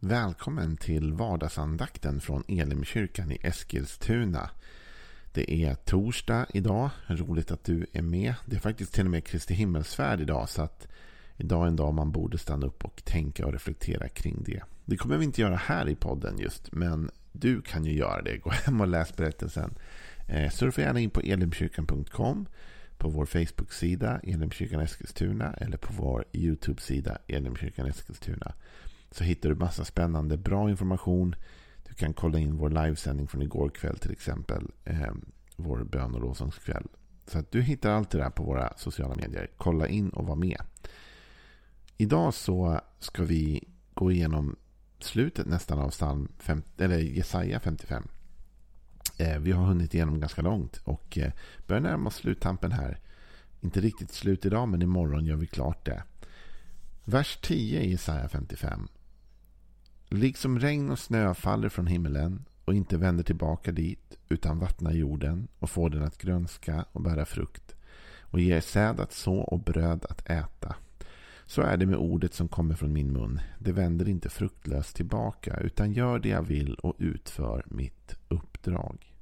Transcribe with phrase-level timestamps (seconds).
[0.00, 4.50] Välkommen till vardagsandakten från Elimkyrkan i Eskilstuna.
[5.32, 6.90] Det är torsdag idag.
[7.06, 8.34] Roligt att du är med.
[8.46, 10.48] Det är faktiskt till och med Kristi himmelsfärd idag.
[10.48, 10.88] Så att
[11.36, 14.62] idag är en dag man borde stanna upp och tänka och reflektera kring det.
[14.84, 16.72] Det kommer vi inte göra här i podden just.
[16.72, 18.36] Men du kan ju göra det.
[18.36, 19.74] Gå hem och läs berättelsen.
[20.28, 22.46] Eh, Surfa gärna in på elimkyrkan.com.
[22.98, 25.52] På vår Facebook-sida Elimkyrkan Eskilstuna.
[25.52, 28.54] Eller på vår YouTube-sida Elimkyrkan Eskilstuna
[29.10, 31.34] så hittar du massa spännande, bra information.
[31.88, 34.70] Du kan kolla in vår livesändning från igår kväll till exempel.
[34.84, 35.12] Eh,
[35.56, 36.86] vår bön och lovsångskväll.
[37.26, 39.50] Så att du hittar allt det där på våra sociala medier.
[39.56, 40.60] Kolla in och var med.
[41.96, 44.56] Idag så ska vi gå igenom
[44.98, 48.08] slutet nästan av psalm 50, eller Jesaja 55.
[49.18, 51.32] Eh, vi har hunnit igenom ganska långt och eh,
[51.66, 53.00] börjar närma oss sluttampen här.
[53.60, 56.02] Inte riktigt slut idag men imorgon gör vi klart det.
[57.04, 58.88] Vers 10 i Jesaja 55.
[60.10, 65.48] Liksom regn och snö faller från himmelen och inte vänder tillbaka dit utan vattnar jorden
[65.58, 67.74] och får den att grönska och bära frukt
[68.20, 70.76] och ger säd att så och bröd att äta.
[71.46, 73.40] Så är det med ordet som kommer från min mun.
[73.58, 79.14] Det vänder inte fruktlöst tillbaka utan gör det jag vill och utför mitt uppdrag.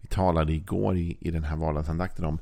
[0.00, 2.38] Vi talade igår i, i den här vardagsandakten om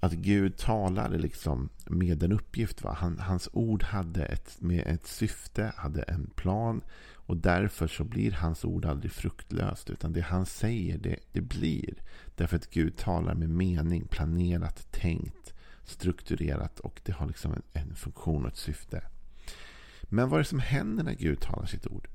[0.00, 2.82] att Gud talade liksom med en uppgift.
[2.82, 2.96] Va?
[2.98, 6.80] Han, hans ord hade ett, med ett syfte, hade en plan.
[7.12, 9.90] Och därför så blir hans ord aldrig fruktlöst.
[9.90, 11.94] Utan det han säger, det, det blir.
[12.34, 16.80] Därför att Gud talar med mening, planerat, tänkt, strukturerat.
[16.80, 19.02] Och det har liksom en, en funktion och ett syfte.
[20.02, 22.08] Men vad är det som händer när Gud talar sitt ord?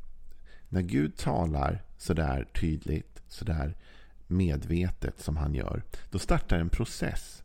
[0.69, 3.75] När Gud talar sådär tydligt, sådär
[4.27, 5.83] medvetet som han gör.
[6.09, 7.43] Då startar en process.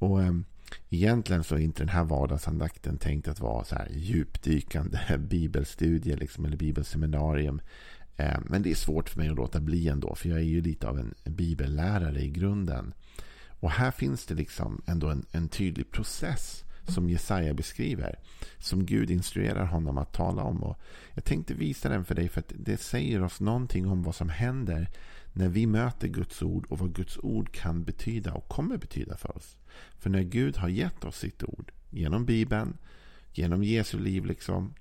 [0.00, 0.44] Och äm,
[0.90, 6.44] Egentligen så är inte den här vardagsandakten tänkt att vara så här djupdykande bibelstudie liksom,
[6.44, 7.60] eller bibelseminarium.
[8.16, 10.14] Äm, men det är svårt för mig att låta bli ändå.
[10.14, 12.94] För jag är ju lite av en bibellärare i grunden.
[13.60, 18.18] Och här finns det liksom ändå en, en tydlig process som Jesaja beskriver.
[18.58, 20.62] Som Gud instruerar honom att tala om.
[20.62, 20.78] Och
[21.14, 24.28] jag tänkte visa den för dig för att det säger oss någonting om vad som
[24.28, 24.88] händer
[25.32, 29.36] när vi möter Guds ord och vad Guds ord kan betyda och kommer betyda för
[29.36, 29.56] oss.
[29.98, 32.76] För när Gud har gett oss sitt ord genom Bibeln,
[33.32, 34.74] genom Jesu liv liksom,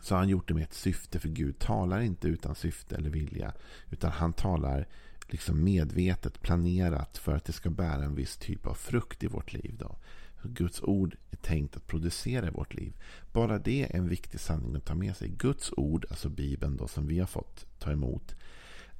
[0.00, 1.18] så har han gjort det med ett syfte.
[1.18, 3.52] För Gud talar inte utan syfte eller vilja.
[3.90, 4.88] Utan han talar
[5.28, 9.52] liksom medvetet, planerat för att det ska bära en viss typ av frukt i vårt
[9.52, 9.76] liv.
[9.78, 9.96] Då.
[10.42, 12.96] Guds ord är tänkt att producera i vårt liv.
[13.32, 15.28] Bara det är en viktig sanning att ta med sig.
[15.28, 18.34] Guds ord, alltså Bibeln då, som vi har fått ta emot,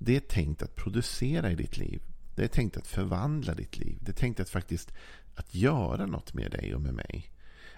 [0.03, 2.03] det är tänkt att producera i ditt liv.
[2.35, 3.99] Det är tänkt att förvandla ditt liv.
[4.01, 4.93] Det är tänkt att faktiskt
[5.35, 7.31] att göra något med dig och med mig.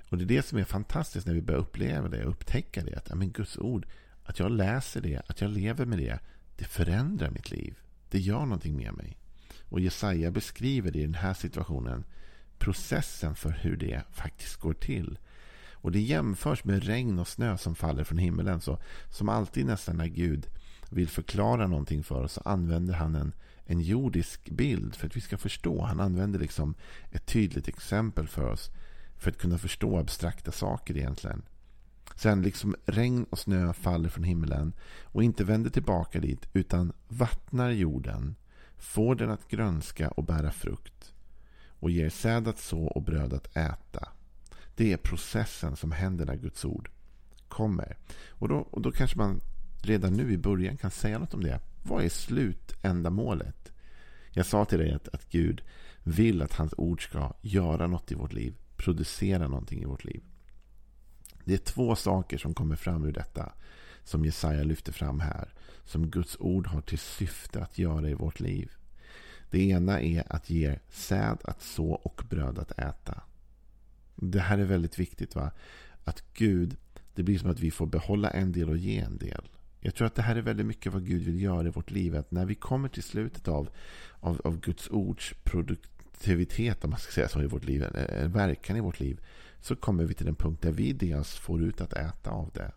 [0.08, 2.96] Och det är det som är fantastiskt när vi börjar uppleva det och upptäcka det.
[2.96, 3.86] Att ja, men Guds ord,
[4.24, 6.18] att jag läser det, att jag lever med det,
[6.56, 7.78] det förändrar mitt liv.
[8.10, 9.18] Det gör någonting med mig.
[9.68, 12.04] Och Jesaja beskriver det i den här situationen
[12.58, 15.18] processen för hur det faktiskt går till.
[15.72, 18.60] Och det jämförs med regn och snö som faller från himlen.
[18.60, 18.78] Så
[19.10, 20.46] som alltid nästan när Gud
[20.92, 23.32] vill förklara någonting för oss så använder han en,
[23.64, 25.82] en jordisk bild för att vi ska förstå.
[25.82, 26.74] Han använder liksom
[27.10, 28.70] ett tydligt exempel för oss
[29.16, 31.42] för att kunna förstå abstrakta saker egentligen.
[32.16, 37.70] Sen liksom regn och snö faller från himlen och inte vänder tillbaka dit utan vattnar
[37.70, 38.34] jorden,
[38.76, 41.12] får den att grönska och bära frukt
[41.82, 44.08] och ger säd att så och bröd att äta.
[44.76, 46.90] Det är processen som händer när Guds ord
[47.48, 47.96] kommer.
[48.28, 49.40] Och då, och då kanske man
[49.86, 51.60] redan nu i början kan säga något om det.
[51.82, 53.72] Vad är slutändamålet?
[54.30, 55.62] Jag sa till dig att, att Gud
[56.02, 58.54] vill att hans ord ska göra något i vårt liv.
[58.76, 60.22] Producera någonting i vårt liv.
[61.44, 63.52] Det är två saker som kommer fram ur detta.
[64.04, 65.54] Som Jesaja lyfter fram här.
[65.84, 68.72] Som Guds ord har till syfte att göra i vårt liv.
[69.50, 73.22] Det ena är att ge säd att så och bröd att äta.
[74.14, 75.34] Det här är väldigt viktigt.
[75.34, 75.50] va?
[76.04, 76.76] Att Gud,
[77.14, 79.48] det blir som att vi får behålla en del och ge en del.
[79.84, 82.16] Jag tror att det här är väldigt mycket vad Gud vill göra i vårt liv.
[82.16, 83.68] Att när vi kommer till slutet av,
[84.20, 87.84] av, av Guds ords produktivitet, om man ska säga så, i vårt liv,
[88.26, 89.20] verkan i vårt liv,
[89.60, 92.72] så kommer vi till den punkt där vi dels får ut att äta av det.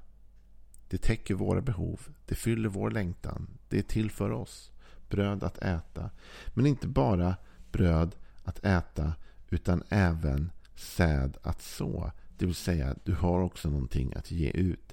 [0.89, 2.01] Det täcker våra behov.
[2.25, 3.47] Det fyller vår längtan.
[3.69, 4.71] Det är till för oss.
[5.09, 6.09] Bröd att äta.
[6.47, 7.35] Men inte bara
[7.71, 9.13] bröd att äta,
[9.49, 12.11] utan även säd att så.
[12.37, 14.84] Det vill säga, du har också någonting att ge ut.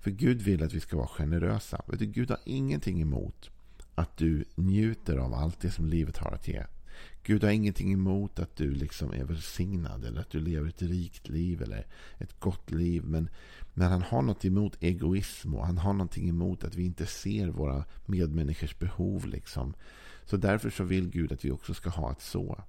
[0.00, 1.82] För Gud vill att vi ska vara generösa.
[1.86, 3.50] Vet du, Gud har ingenting emot
[3.94, 6.64] att du njuter av allt det som livet har att ge.
[7.22, 11.28] Gud har ingenting emot att du liksom är välsignad eller att du lever ett rikt
[11.28, 11.86] liv eller
[12.18, 13.04] ett gott liv.
[13.04, 13.28] Men,
[13.74, 17.48] men han har något emot egoism och han har någonting emot att vi inte ser
[17.48, 19.26] våra medmänniskors behov.
[19.26, 19.74] Liksom.
[20.24, 22.64] Så därför så vill Gud att vi också ska ha ett så.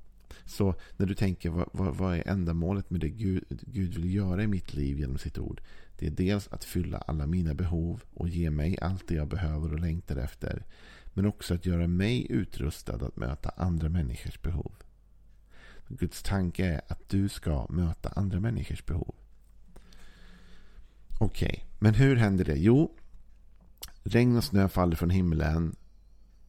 [0.45, 4.43] Så när du tänker vad, vad, vad är ändamålet med det Gud, Gud vill göra
[4.43, 5.61] i mitt liv genom sitt ord?
[5.97, 9.73] Det är dels att fylla alla mina behov och ge mig allt det jag behöver
[9.73, 10.65] och längtar efter.
[11.13, 14.71] Men också att göra mig utrustad att möta andra människors behov.
[15.87, 19.15] Guds tanke är att du ska möta andra människors behov.
[21.19, 22.55] Okej, okay, men hur händer det?
[22.57, 22.95] Jo,
[24.03, 25.75] regn och snö faller från himlen.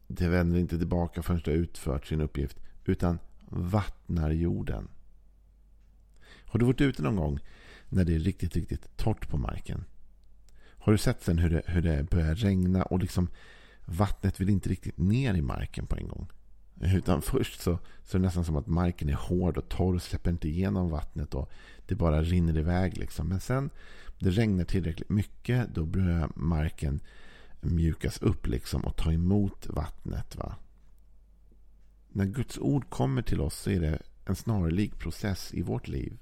[0.07, 2.57] Det vänder inte tillbaka förrän det har utfört sin uppgift.
[2.85, 3.19] Utan
[3.51, 4.89] vattnar jorden.
[6.45, 7.39] Har du varit ute någon gång
[7.89, 9.85] när det är riktigt, riktigt torrt på marken?
[10.79, 13.29] Har du sett sen hur det, hur det börjar regna och liksom
[13.85, 16.29] vattnet vill inte riktigt ner i marken på en gång?
[16.81, 20.03] Utan först så, så är det nästan som att marken är hård och torr och
[20.03, 21.51] släpper inte igenom vattnet och
[21.87, 22.99] det bara rinner iväg.
[22.99, 23.29] Liksom.
[23.29, 23.71] Men sen
[24.19, 27.01] det regnar tillräckligt mycket då börjar marken
[27.61, 30.37] mjukas upp liksom och ta emot vattnet.
[30.37, 30.57] Va?
[32.13, 36.19] När Guds ord kommer till oss så är det en snarlik process i vårt liv.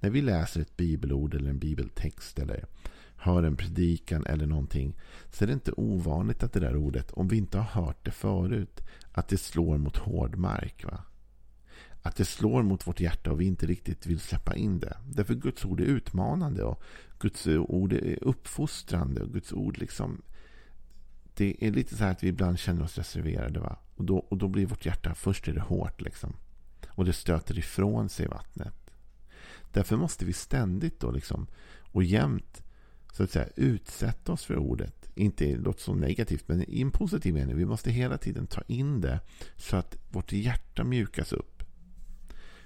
[0.00, 2.64] När vi läser ett bibelord eller en bibeltext eller
[3.16, 4.96] hör en predikan eller någonting
[5.30, 8.10] så är det inte ovanligt att det där ordet, om vi inte har hört det
[8.10, 8.80] förut,
[9.12, 10.84] att det slår mot hård mark.
[10.84, 11.04] Va?
[12.02, 14.96] Att det slår mot vårt hjärta och vi inte riktigt vill släppa in det.
[15.06, 16.82] Därför Guds ord är utmanande och
[17.18, 20.22] Guds ord är uppfostrande och Guds ord liksom
[21.38, 23.60] det är lite så här att vi ibland känner oss reserverade.
[23.60, 23.78] Va?
[23.96, 26.36] Och, då, och då blir vårt hjärta, först är det hårt liksom.
[26.88, 28.90] Och det stöter ifrån sig vattnet.
[29.72, 31.46] Därför måste vi ständigt då liksom,
[31.92, 32.62] och jämt
[33.12, 35.10] så att säga, utsätta oss för ordet.
[35.14, 37.56] Inte låter så negativt, men i en positiv mening.
[37.56, 39.20] Vi måste hela tiden ta in det
[39.56, 41.62] så att vårt hjärta mjukas upp.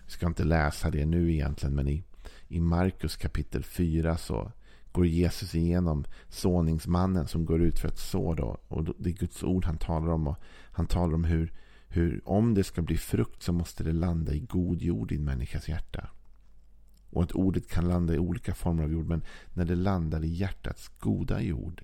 [0.04, 2.04] Vi ska inte läsa det nu egentligen, men i,
[2.48, 4.52] i Markus kapitel 4 så
[4.92, 8.34] går Jesus igenom såningsmannen som går ut för att så.
[8.34, 10.26] Då, och det är Guds ord han talar om.
[10.26, 10.36] Och
[10.72, 11.52] han talar om hur,
[11.88, 15.24] hur om det ska bli frukt så måste det landa i god jord i en
[15.24, 16.08] människas hjärta.
[17.10, 19.06] Och att ordet kan landa i olika former av jord.
[19.06, 19.22] Men
[19.54, 21.82] när det landar i hjärtats goda jord.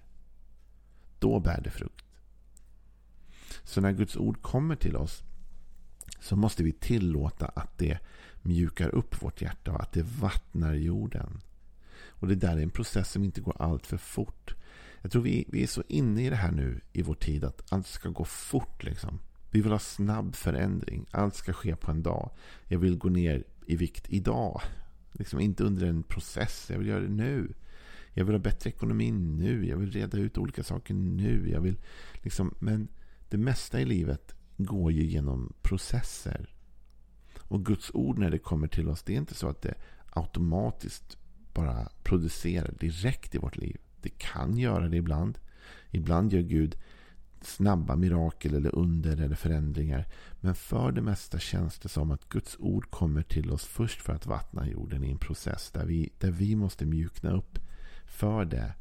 [1.19, 2.05] Då bär det frukt.
[3.63, 5.23] Så när Guds ord kommer till oss.
[6.21, 7.99] Så måste vi tillåta att det
[8.43, 9.73] mjukar upp vårt hjärta.
[9.73, 11.41] Och att det vattnar jorden.
[12.19, 14.55] Och det där är en process som inte går allt för fort.
[15.03, 17.73] Jag tror vi, vi är så inne i det här nu i vår tid att
[17.73, 18.85] allt ska gå fort.
[18.85, 19.19] Liksom.
[19.51, 21.07] Vi vill ha snabb förändring.
[21.11, 22.31] Allt ska ske på en dag.
[22.65, 24.61] Jag vill gå ner i vikt idag.
[25.13, 26.67] Liksom inte under en process.
[26.71, 27.53] Jag vill göra det nu.
[28.13, 29.67] Jag vill ha bättre ekonomi nu.
[29.67, 31.51] Jag vill reda ut olika saker nu.
[31.51, 31.79] Jag vill
[32.15, 32.89] liksom, men
[33.29, 36.55] det mesta i livet går ju genom processer.
[37.39, 39.75] Och Guds ord när det kommer till oss, det är inte så att det
[40.11, 41.19] automatiskt
[41.55, 43.77] bara producerar direkt i vårt liv.
[44.03, 45.39] Det kan göra det ibland.
[45.91, 46.77] Ibland gör Gud
[47.41, 50.07] snabba mirakel eller under eller förändringar.
[50.41, 54.13] Men för det mesta känns det som att Guds ord kommer till oss först för
[54.13, 57.59] att vattna jorden i en process där vi, där vi måste mjukna upp
[58.07, 58.75] för det.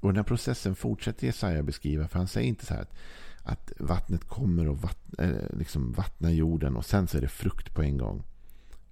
[0.00, 2.08] Och den här processen fortsätter Jesaja beskriva.
[2.08, 2.94] För han säger inte så här att,
[3.42, 7.74] att vattnet kommer och vattna, eh, liksom vattnar jorden och sen så är det frukt
[7.74, 8.24] på en gång.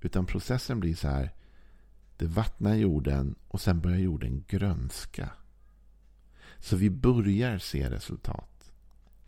[0.01, 1.33] Utan processen blir så här.
[2.23, 5.31] Det vattnar jorden och sen börjar jorden grönska.
[6.59, 8.73] Så vi börjar se resultat.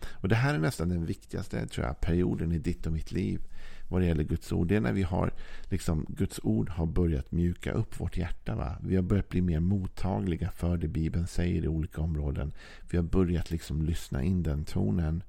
[0.05, 3.41] Och Det här är nästan den viktigaste tror jag, perioden i ditt och mitt liv
[3.89, 4.69] vad det gäller Guds ord.
[4.69, 5.33] Det är när vi har,
[5.63, 8.55] liksom, Guds ord har börjat mjuka upp vårt hjärta.
[8.55, 8.77] Va?
[8.83, 12.53] Vi har börjat bli mer mottagliga för det Bibeln säger i olika områden.
[12.91, 15.23] Vi har börjat liksom lyssna in den tonen.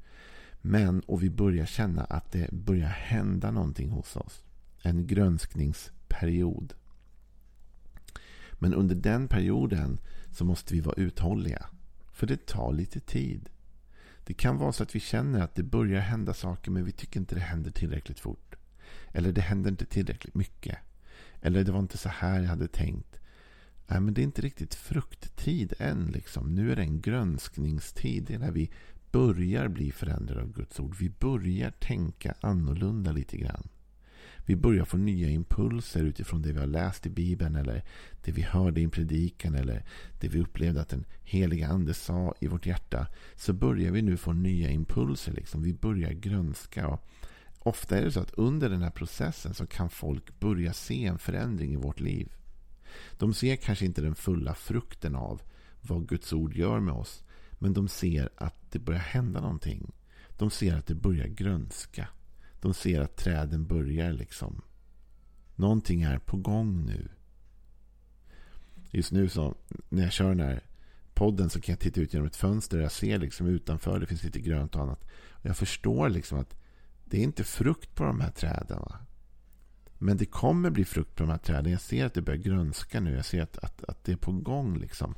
[0.61, 4.43] Men, och vi börjar känna att det börjar hända någonting hos oss.
[4.81, 6.73] En grönskningsperiod.
[8.59, 9.99] Men under den perioden
[10.31, 11.65] så måste vi vara uthålliga.
[12.11, 13.49] För det tar lite tid.
[14.25, 17.19] Det kan vara så att vi känner att det börjar hända saker men vi tycker
[17.19, 18.55] inte det händer tillräckligt fort.
[19.11, 20.77] Eller det händer inte tillräckligt mycket.
[21.41, 23.19] Eller det var inte så här jag hade tänkt.
[23.87, 26.05] Nej, men det är inte riktigt frukttid än.
[26.05, 26.55] Liksom.
[26.55, 28.23] Nu är det en grönskningstid.
[28.23, 28.71] Det är när vi
[29.11, 30.95] börjar bli förändrade av Guds ord.
[30.99, 33.67] Vi börjar tänka annorlunda lite grann.
[34.45, 37.83] Vi börjar få nya impulser utifrån det vi har läst i Bibeln eller
[38.23, 39.83] det vi hörde i en predikan eller
[40.19, 43.07] det vi upplevde att den heliga ande sa i vårt hjärta.
[43.35, 45.31] Så börjar vi nu få nya impulser.
[45.31, 45.63] Liksom.
[45.63, 46.87] Vi börjar grönska.
[46.87, 47.01] Och
[47.59, 51.19] ofta är det så att under den här processen så kan folk börja se en
[51.19, 52.31] förändring i vårt liv.
[53.17, 55.41] De ser kanske inte den fulla frukten av
[55.81, 57.23] vad Guds ord gör med oss.
[57.51, 59.91] Men de ser att det börjar hända någonting.
[60.37, 62.07] De ser att det börjar grönska.
[62.65, 64.61] De ser att träden börjar liksom.
[65.55, 67.09] Någonting är på gång nu.
[68.91, 69.55] Just nu så
[69.89, 70.63] när jag kör den här
[71.13, 72.79] podden så kan jag titta ut genom ett fönster.
[72.79, 73.99] Jag ser liksom utanför.
[73.99, 75.03] Det finns lite grönt och annat.
[75.31, 76.55] Och jag förstår liksom att
[77.03, 78.79] det är inte frukt på de här träden.
[78.79, 78.99] Va?
[79.97, 81.71] Men det kommer bli frukt på de här träden.
[81.71, 83.15] Jag ser att det börjar grönska nu.
[83.15, 84.77] Jag ser att, att, att det är på gång.
[84.77, 85.15] Liksom.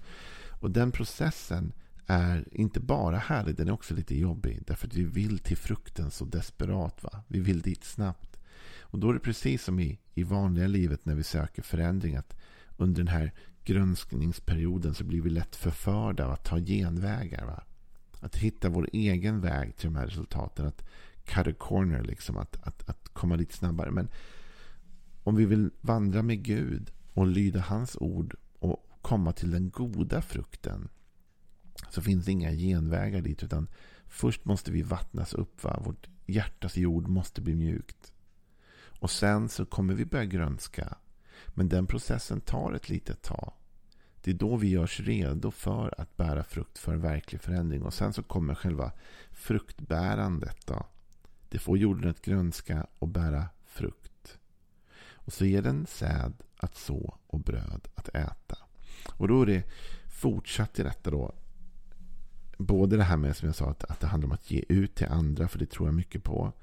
[0.60, 1.74] Och den processen
[2.08, 4.64] är inte bara härlig, den är också lite jobbig.
[4.68, 7.04] Därför att vi vill till frukten så desperat.
[7.04, 7.24] Va?
[7.28, 8.40] Vi vill dit snabbt.
[8.80, 12.16] Och då är det precis som i, i vanliga livet när vi söker förändring.
[12.16, 12.38] Att
[12.78, 13.34] under den här
[13.64, 17.46] grönskningsperioden så blir vi lätt förförda av att ta genvägar.
[17.46, 17.64] Va?
[18.20, 20.66] Att hitta vår egen väg till de här resultaten.
[20.66, 20.86] Att
[21.26, 22.38] cut a corner, liksom.
[22.38, 23.92] Att, att, att komma dit snabbare.
[23.92, 24.10] Men
[25.24, 30.22] om vi vill vandra med Gud och lyda hans ord och komma till den goda
[30.22, 30.90] frukten
[31.90, 33.44] så finns det inga genvägar dit.
[33.44, 33.68] Utan
[34.08, 35.64] först måste vi vattnas upp.
[35.64, 35.80] Va?
[35.86, 38.14] Vårt hjärtas jord måste bli mjukt.
[39.00, 40.98] Och sen så kommer vi börja grönska.
[41.48, 43.54] Men den processen tar ett litet tag.
[44.22, 47.84] Det är då vi görs redo för att bära frukt för verklig förändring.
[47.84, 48.92] Och sen så kommer själva
[49.32, 50.68] fruktbärandet.
[50.68, 50.86] Då.
[51.50, 54.38] Det får jorden att grönska och bära frukt.
[55.28, 58.58] Och så ger den säd att så och bröd att äta.
[59.16, 59.64] Och då är det
[60.06, 61.36] fortsatt i detta då.
[62.58, 64.96] Både det här med som jag sa att, att det handlar om att ge ut
[64.96, 65.48] till andra.
[65.48, 66.54] För det tror jag mycket på.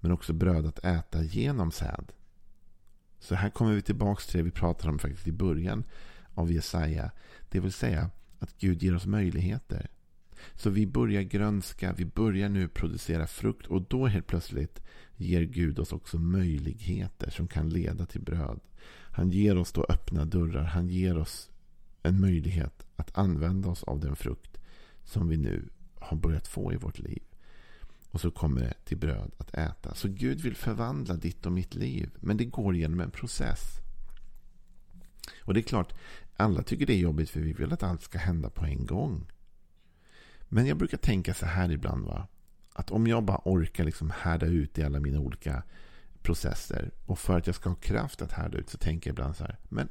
[0.00, 2.12] Men också bröd att äta genom säd.
[3.18, 5.84] Så här kommer vi tillbaka till det vi pratade om faktiskt i början
[6.34, 7.10] av Jesaja.
[7.50, 9.90] Det vill säga att Gud ger oss möjligheter.
[10.54, 14.82] Så vi börjar grönska, vi börjar nu producera frukt och då helt plötsligt
[15.16, 18.60] ger Gud oss också möjligheter som kan leda till bröd.
[19.10, 21.50] Han ger oss då öppna dörrar, han ger oss
[22.02, 24.61] en möjlighet att använda oss av den frukt
[25.04, 27.22] som vi nu har börjat få i vårt liv.
[28.10, 29.94] Och så kommer det till bröd att äta.
[29.94, 32.10] Så Gud vill förvandla ditt och mitt liv.
[32.20, 33.60] Men det går genom en process.
[35.40, 35.94] Och det är klart,
[36.36, 39.30] alla tycker det är jobbigt för vi vill att allt ska hända på en gång.
[40.48, 42.06] Men jag brukar tänka så här ibland.
[42.06, 42.28] va
[42.72, 45.62] Att om jag bara orkar liksom härda ut i alla mina olika
[46.22, 46.90] processer.
[47.06, 49.44] Och för att jag ska ha kraft att härda ut så tänker jag ibland så
[49.44, 49.58] här.
[49.68, 49.88] Men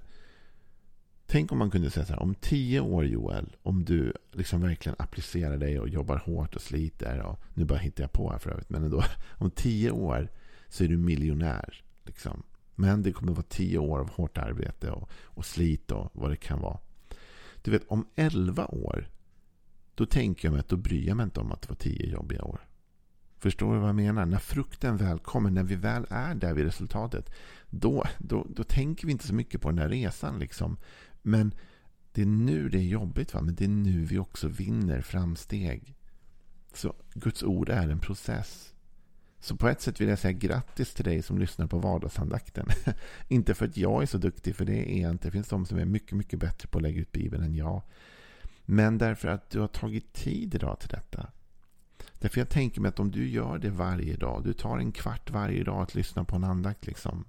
[1.31, 4.95] Tänk om man kunde säga så här, om tio år Joel, om du liksom verkligen
[4.99, 7.19] applicerar dig och jobbar hårt och sliter.
[7.21, 9.03] Och, nu bara hittar jag på här för övrigt, men ändå.
[9.37, 10.29] Om tio år
[10.67, 11.83] så är du miljonär.
[12.03, 12.43] Liksom.
[12.75, 16.35] Men det kommer vara tio år av hårt arbete och, och slit och vad det
[16.35, 16.79] kan vara.
[17.61, 19.09] Du vet, om elva år,
[19.95, 22.09] då tänker jag mig att då bryr jag mig inte om att det var tio
[22.09, 22.59] jobbiga år.
[23.41, 24.25] Förstår du vad jag menar?
[24.25, 27.31] När frukten väl kommer, när vi väl är där vid resultatet,
[27.69, 30.39] då, då, då tänker vi inte så mycket på den där resan.
[30.39, 30.77] Liksom.
[31.21, 31.53] Men
[32.11, 33.33] det är nu det är jobbigt.
[33.33, 33.41] Va?
[33.41, 35.95] Men det är nu vi också vinner framsteg.
[36.73, 38.73] Så Guds ord är en process.
[39.39, 42.65] Så på ett sätt vill jag säga grattis till dig som lyssnar på vardagsandakten.
[43.27, 45.27] inte för att jag är så duktig, för det är jag inte.
[45.27, 47.81] Det finns de som är mycket, mycket bättre på att lägga ut Bibeln än jag.
[48.65, 51.29] Men därför att du har tagit tid idag till detta.
[52.19, 55.31] Därför jag tänker mig att om du gör det varje dag, du tar en kvart
[55.31, 57.25] varje dag att lyssna på en andakt, liksom,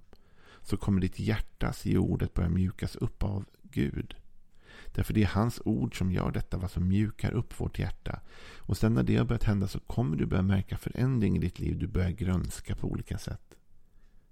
[0.61, 4.15] så kommer ditt hjärtas i ordet börja mjukas upp av Gud.
[4.93, 8.19] Därför det är hans ord som gör detta, vad som mjukar upp vårt hjärta.
[8.57, 11.59] Och sen när det har börjat hända så kommer du börja märka förändring i ditt
[11.59, 11.79] liv.
[11.79, 13.55] Du börjar grönska på olika sätt.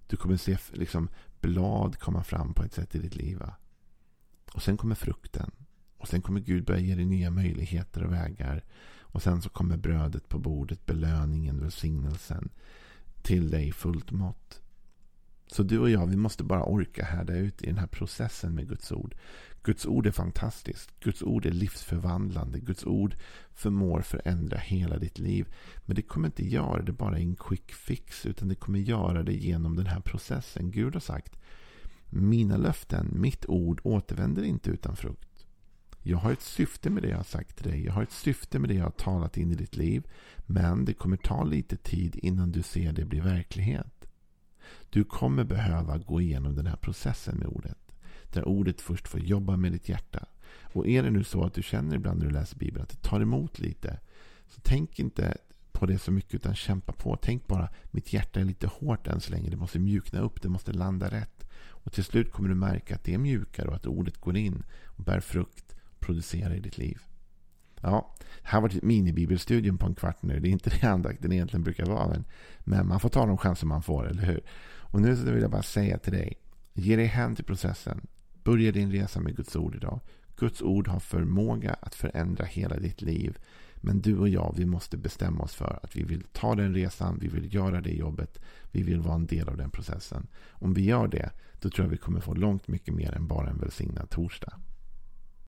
[0.07, 1.09] Du kommer se liksom,
[1.41, 3.37] blad komma fram på ett sätt i ditt liv.
[3.37, 3.55] Va?
[4.53, 5.51] Och sen kommer frukten.
[5.97, 8.63] Och sen kommer Gud börja ge dig nya möjligheter och vägar.
[8.99, 12.49] Och sen så kommer brödet på bordet, belöningen, välsignelsen
[13.21, 14.60] till dig fullt mått.
[15.51, 18.67] Så du och jag, vi måste bara orka härda ut i den här processen med
[18.67, 19.15] Guds ord.
[19.63, 20.99] Guds ord är fantastiskt.
[20.99, 22.59] Guds ord är livsförvandlande.
[22.59, 23.15] Guds ord
[23.53, 25.47] förmår förändra hela ditt liv.
[25.85, 28.25] Men det kommer inte göra det bara i en quick fix.
[28.25, 30.71] Utan det kommer göra det genom den här processen.
[30.71, 31.39] Gud har sagt
[32.09, 35.45] mina löften, mitt ord återvänder inte utan frukt.
[36.03, 37.85] Jag har ett syfte med det jag har sagt till dig.
[37.85, 40.07] Jag har ett syfte med det jag har talat in i ditt liv.
[40.37, 44.00] Men det kommer ta lite tid innan du ser det bli verklighet.
[44.89, 47.77] Du kommer behöva gå igenom den här processen med ordet.
[48.33, 50.25] Där ordet först får jobba med ditt hjärta.
[50.73, 53.09] Och är det nu så att du känner ibland när du läser Bibeln att det
[53.09, 53.99] tar emot lite.
[54.47, 55.37] Så tänk inte
[55.71, 57.15] på det så mycket utan kämpa på.
[57.21, 59.49] Tänk bara, mitt hjärta är lite hårt än så länge.
[59.49, 61.47] Det måste mjukna upp, det måste landa rätt.
[61.53, 64.63] Och till slut kommer du märka att det är mjukare och att ordet går in
[64.85, 67.01] och bär frukt och producerar i ditt liv.
[67.81, 70.39] Ja, här var typ minibibelstudium på en kvart nu.
[70.39, 72.07] Det är inte det andakten egentligen brukar vara.
[72.07, 72.25] Men,
[72.59, 74.41] men man får ta de chanser man får, eller hur?
[74.91, 76.33] Och nu vill jag bara säga till dig.
[76.73, 78.07] Ge dig hän till processen.
[78.43, 79.99] Börja din resa med Guds ord idag.
[80.35, 83.37] Guds ord har förmåga att förändra hela ditt liv.
[83.75, 87.17] Men du och jag, vi måste bestämma oss för att vi vill ta den resan,
[87.21, 88.39] vi vill göra det jobbet,
[88.71, 90.27] vi vill vara en del av den processen.
[90.49, 93.49] Om vi gör det, då tror jag vi kommer få långt mycket mer än bara
[93.49, 94.59] en välsignad torsdag.